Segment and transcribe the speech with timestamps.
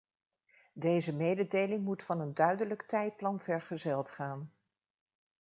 [0.73, 4.51] Deze mededeling moet van een duidelijk tijdplan vergezeld gaan.